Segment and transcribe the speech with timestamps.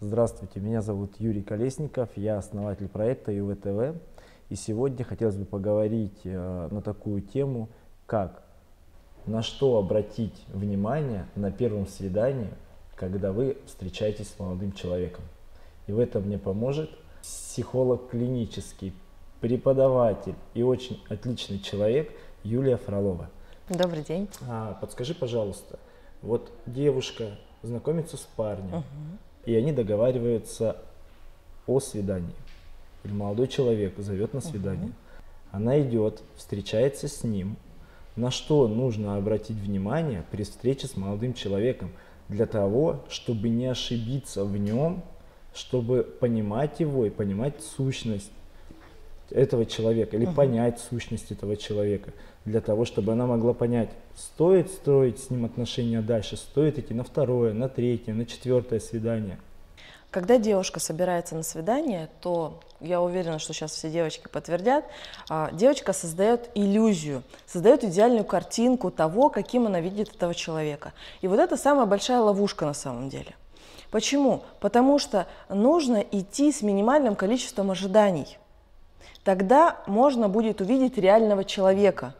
[0.00, 4.00] Здравствуйте, меня зовут Юрий Колесников, я основатель проекта ЮВТВ.
[4.48, 7.68] И сегодня хотелось бы поговорить э, на такую тему,
[8.06, 8.44] как
[9.26, 12.50] на что обратить внимание на первом свидании,
[12.94, 15.24] когда вы встречаетесь с молодым человеком.
[15.88, 16.90] И в этом мне поможет
[17.20, 18.94] психолог клинический,
[19.40, 22.12] преподаватель и очень отличный человек
[22.44, 23.30] Юлия Фролова.
[23.68, 24.28] Добрый день.
[24.48, 25.80] А, подскажи, пожалуйста,
[26.22, 27.32] вот девушка
[27.64, 28.84] знакомится с парнем, угу.
[29.48, 30.76] И они договариваются
[31.66, 32.34] о свидании.
[33.02, 34.88] Или молодой человек зовет на свидание.
[34.88, 34.94] Угу.
[35.52, 37.56] Она идет, встречается с ним.
[38.14, 41.92] На что нужно обратить внимание при встрече с молодым человеком?
[42.28, 45.02] Для того, чтобы не ошибиться в нем,
[45.54, 48.30] чтобы понимать его и понимать сущность
[49.30, 50.34] этого человека или uh-huh.
[50.34, 52.12] понять сущность этого человека,
[52.44, 57.04] для того, чтобы она могла понять, стоит строить с ним отношения дальше, стоит идти на
[57.04, 59.38] второе, на третье, на четвертое свидание.
[60.10, 64.86] Когда девушка собирается на свидание, то я уверена, что сейчас все девочки подтвердят,
[65.28, 70.94] а, девочка создает иллюзию, создает идеальную картинку того, каким она видит этого человека.
[71.20, 73.34] И вот это самая большая ловушка на самом деле.
[73.90, 74.44] Почему?
[74.60, 78.38] Потому что нужно идти с минимальным количеством ожиданий
[79.24, 82.14] тогда можно будет увидеть реального человека.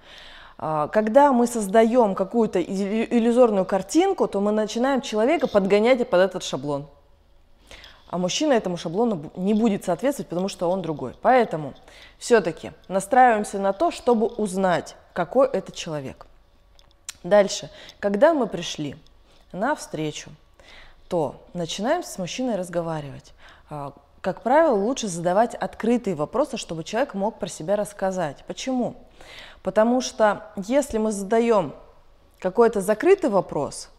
[0.58, 6.86] А, когда мы создаем какую-то иллюзорную картинку, то мы начинаем человека подгонять под этот шаблон.
[8.10, 11.14] А мужчина этому шаблону не будет соответствовать, потому что он другой.
[11.20, 11.74] Поэтому
[12.18, 16.26] все-таки настраиваемся на то, чтобы узнать, какой это человек.
[17.22, 18.96] Дальше, когда мы пришли
[19.52, 20.30] на встречу,
[21.08, 23.34] то начинаем с мужчиной разговаривать.
[24.20, 28.44] Как правило, лучше задавать открытые вопросы, чтобы человек мог про себя рассказать.
[28.46, 28.96] Почему?
[29.62, 31.72] Потому что если мы задаем
[32.38, 33.90] какой-то закрытый вопрос,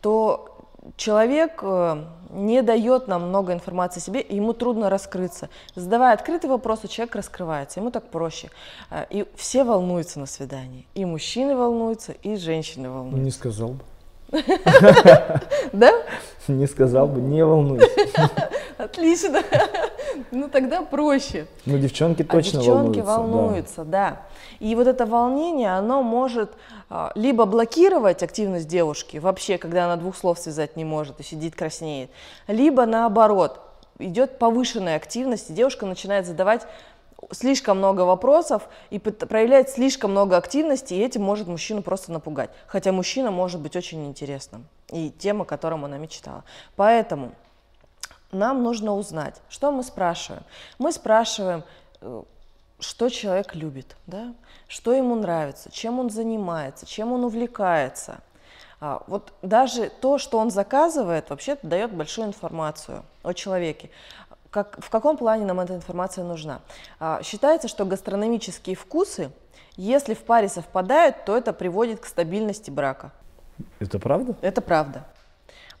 [0.00, 0.52] то
[0.96, 5.48] человек э, не дает нам много информации о себе, и ему трудно раскрыться.
[5.74, 8.50] Задавая открытый вопрос, человек раскрывается, ему так проще.
[8.90, 10.86] Э, и все волнуются на свидании.
[10.94, 13.24] И мужчины волнуются, и женщины волнуются.
[13.24, 13.84] Не сказал бы.
[15.72, 15.92] Да?
[16.48, 17.88] Не сказал бы, не волнуйся.
[18.82, 19.42] Отлично.
[20.30, 21.46] Ну тогда проще.
[21.64, 23.84] Ну девчонки точно а девчонки волнуются.
[23.84, 24.22] да.
[24.60, 26.52] И вот это волнение, оно может
[26.90, 31.54] а, либо блокировать активность девушки, вообще, когда она двух слов связать не может и сидит
[31.54, 32.10] краснеет,
[32.46, 33.60] либо наоборот,
[33.98, 36.66] идет повышенная активность, и девушка начинает задавать
[37.30, 42.50] слишком много вопросов и проявляет слишком много активности, и этим может мужчину просто напугать.
[42.66, 46.44] Хотя мужчина может быть очень интересным, и тема, о котором она мечтала.
[46.76, 47.32] Поэтому
[48.32, 50.42] нам нужно узнать, что мы спрашиваем.
[50.78, 51.64] Мы спрашиваем,
[52.00, 52.22] э,
[52.80, 54.34] что человек любит, да?
[54.68, 58.20] что ему нравится, чем он занимается, чем он увлекается.
[58.80, 63.90] А, вот даже то, что он заказывает, вообще дает большую информацию о человеке.
[64.50, 66.60] Как, в каком плане нам эта информация нужна?
[66.98, 69.30] А, считается, что гастрономические вкусы,
[69.76, 73.12] если в паре совпадают, то это приводит к стабильности брака.
[73.78, 74.34] Это правда?
[74.40, 75.04] Это правда.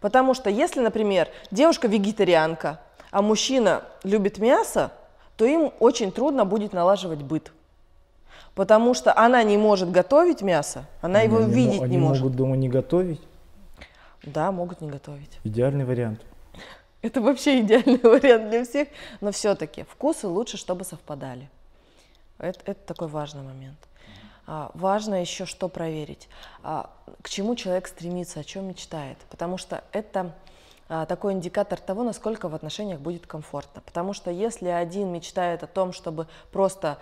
[0.02, 2.80] Потому что если, например, девушка вегетарианка,
[3.12, 4.90] а мужчина любит мясо,
[5.36, 7.52] то им очень трудно будет налаживать быт.
[8.56, 11.84] Потому что она не может готовить мясо, она они его видеть не может.
[11.84, 13.20] Они могут дома не готовить?
[14.24, 15.38] Да, могут не готовить.
[15.44, 16.20] Идеальный вариант.
[17.02, 18.88] Это вообще идеальный вариант для всех.
[19.20, 21.48] Но все-таки вкусы лучше, чтобы совпадали.
[22.38, 23.78] Это, это такой важный момент.
[24.46, 26.28] А, важно еще что проверить.
[26.62, 26.90] А,
[27.22, 29.18] к чему человек стремится, о чем мечтает.
[29.30, 30.32] Потому что это
[30.88, 33.82] а, такой индикатор того, насколько в отношениях будет комфортно.
[33.84, 36.98] Потому что если один мечтает о том, чтобы просто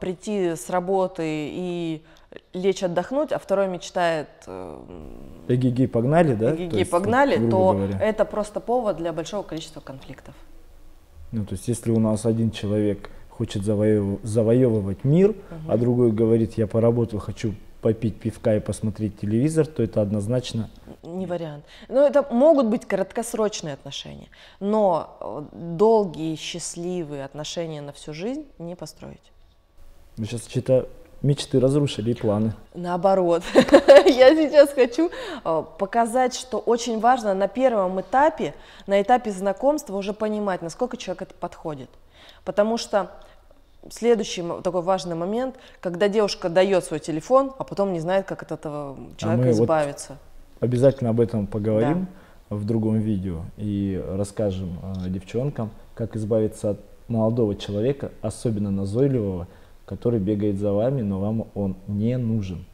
[0.00, 2.02] прийти с работы и
[2.52, 4.28] лечь отдохнуть, а второй мечтает...
[4.46, 4.78] Э,
[5.48, 6.54] эгиги погнали, да?
[6.54, 7.98] Эгиги погнали, то говоря.
[8.00, 10.34] это просто повод для большого количества конфликтов.
[11.32, 14.18] Ну, то есть если у нас один человек хочет завоев...
[14.24, 15.38] завоевывать мир, угу.
[15.68, 20.68] а другой говорит, я поработал, хочу попить пивка и посмотреть телевизор, то это однозначно...
[21.04, 21.64] Не вариант.
[21.88, 24.28] Ну, это могут быть краткосрочные отношения,
[24.58, 29.32] но э, долгие, счастливые отношения на всю жизнь не построить.
[30.16, 30.88] Вы сейчас что-то
[31.22, 32.52] мечты разрушили и планы.
[32.74, 33.42] Наоборот.
[33.54, 35.10] Я сейчас хочу
[35.44, 38.54] э, показать, что очень важно на первом этапе,
[38.86, 41.90] на этапе знакомства уже понимать, насколько человек это подходит.
[42.44, 43.10] Потому что
[43.90, 48.52] следующий такой важный момент, когда девушка дает свой телефон, а потом не знает, как от
[48.52, 50.08] этого человека а избавиться.
[50.10, 50.18] Вот
[50.60, 52.08] обязательно об этом поговорим
[52.50, 52.56] да.
[52.56, 59.46] в другом видео и расскажем э, девчонкам, как избавиться от молодого человека, особенно назойливого,
[59.88, 62.64] который бегает за вами, но вам он не нужен.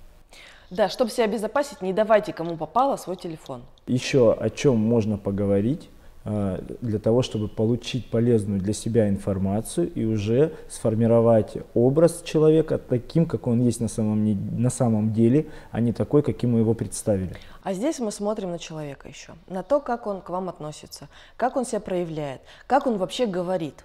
[0.71, 3.63] Да, чтобы себя обезопасить, не давайте кому попало свой телефон.
[3.87, 5.89] Еще о чем можно поговорить,
[6.27, 13.27] а, для того, чтобы получить полезную для себя информацию и уже сформировать образ человека таким,
[13.27, 17.37] как он есть на самом, на самом деле, а не такой, каким мы его представили.
[17.63, 21.57] А здесь мы смотрим на человека еще, на то, как он к вам относится, как
[21.57, 23.85] он себя проявляет, как он вообще говорит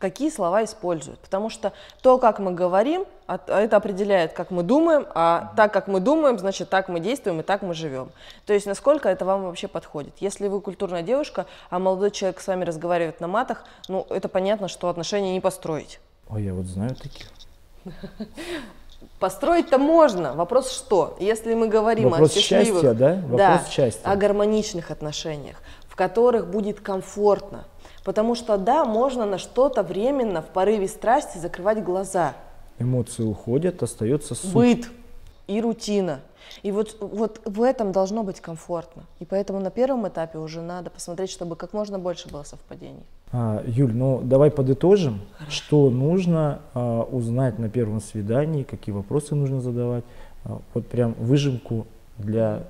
[0.00, 1.20] какие слова используют.
[1.20, 6.00] Потому что то, как мы говорим, это определяет, как мы думаем, а так, как мы
[6.00, 8.10] думаем, значит, так мы действуем и так мы живем.
[8.46, 10.14] То есть, насколько это вам вообще подходит.
[10.18, 14.66] Если вы культурная девушка, а молодой человек с вами разговаривает на матах, ну, это понятно,
[14.66, 16.00] что отношения не построить.
[16.28, 17.26] Ой, я вот знаю таких.
[19.18, 20.34] Построить-то можно.
[20.34, 21.16] Вопрос что?
[21.20, 23.14] Если мы говорим Вопрос о счастливых, счастья, да?
[23.14, 24.10] Вопрос да, счастья.
[24.10, 25.56] о гармоничных отношениях,
[25.88, 27.64] в которых будет комфортно,
[28.04, 32.34] Потому что да, можно на что-то временно в порыве страсти закрывать глаза.
[32.78, 34.52] Эмоции уходят, остается суть.
[34.54, 34.88] Быт
[35.46, 36.20] и рутина.
[36.62, 39.02] И вот, вот в этом должно быть комфортно.
[39.18, 43.02] И поэтому на первом этапе уже надо посмотреть, чтобы как можно больше было совпадений.
[43.32, 45.52] А, Юль, ну давай подытожим, Хорошо.
[45.52, 50.04] что нужно а, узнать на первом свидании, какие вопросы нужно задавать.
[50.44, 51.86] А, вот прям выжимку
[52.18, 52.64] для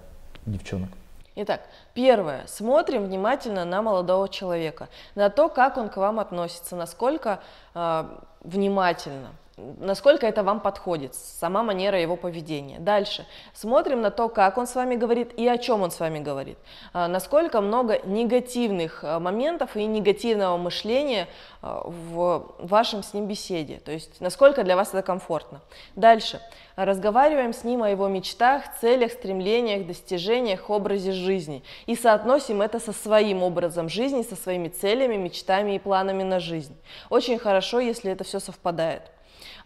[0.47, 0.91] девчонок.
[1.37, 1.63] Итак,
[1.95, 2.47] первое.
[2.47, 7.41] Смотрим внимательно на молодого человека, на то, как он к вам относится, насколько
[7.75, 8.05] э,
[8.41, 9.29] внимательно
[9.79, 12.79] насколько это вам подходит, сама манера его поведения.
[12.79, 13.27] Дальше.
[13.55, 16.59] Смотрим на то, как он с вами говорит и о чем он с вами говорит.
[16.93, 21.29] А, насколько много негативных а, моментов и негативного мышления
[21.63, 23.81] а, в вашем с ним беседе.
[23.85, 25.61] То есть, насколько для вас это комфортно.
[25.97, 26.41] Дальше.
[26.77, 31.63] Разговариваем с ним о его мечтах, целях, стремлениях, достижениях, образе жизни.
[31.87, 36.75] И соотносим это со своим образом жизни, со своими целями, мечтами и планами на жизнь.
[37.11, 39.03] Очень хорошо, если это все совпадает.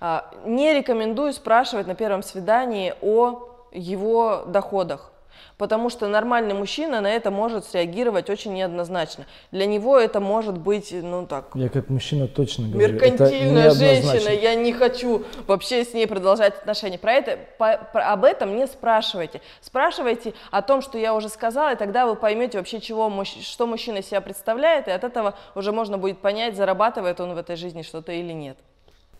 [0.07, 5.13] А, не рекомендую спрашивать на первом свидании о его доходах.
[5.57, 9.25] Потому что нормальный мужчина на это может среагировать очень неоднозначно.
[9.51, 11.53] Для него это может быть, ну так...
[11.55, 12.93] Я как мужчина точно говорю.
[12.93, 16.99] Меркантильная женщина, я не хочу вообще с ней продолжать отношения.
[16.99, 19.41] Про это, по, про, об этом не спрашивайте.
[19.63, 24.03] Спрашивайте о том, что я уже сказала, и тогда вы поймете вообще, чего, что мужчина
[24.03, 28.13] себя представляет, и от этого уже можно будет понять, зарабатывает он в этой жизни что-то
[28.13, 28.59] или нет.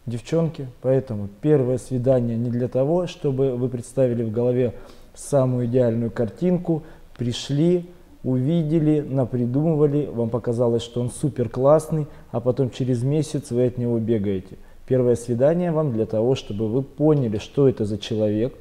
[0.07, 4.75] Девчонки, поэтому первое свидание не для того, чтобы вы представили в голове
[5.15, 6.83] самую идеальную картинку,
[7.17, 7.89] пришли,
[8.23, 13.99] увидели, напридумывали, вам показалось, что он супер классный, а потом через месяц вы от него
[13.99, 14.57] бегаете.
[14.87, 18.55] Первое свидание вам для того, чтобы вы поняли, что это за человек,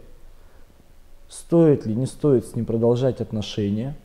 [1.28, 3.96] стоит ли, не стоит с ним продолжать отношения,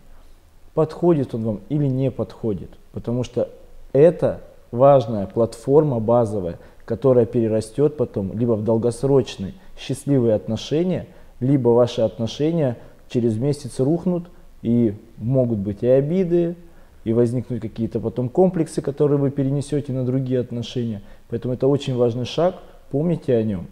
[0.75, 2.70] подходит он вам или не подходит.
[2.93, 3.49] Потому что
[3.93, 4.41] это
[4.73, 6.58] важная платформа базовая,
[6.88, 11.06] которая перерастет потом либо в долгосрочные счастливые отношения,
[11.38, 12.79] либо ваши отношения
[13.11, 14.31] через месяц рухнут,
[14.62, 16.56] и могут быть и обиды,
[17.05, 21.02] и возникнут какие-то потом комплексы, которые вы перенесете на другие отношения.
[21.29, 22.56] Поэтому это очень важный шаг,
[22.91, 23.67] помните о нем,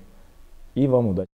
[0.74, 1.35] и вам удачи.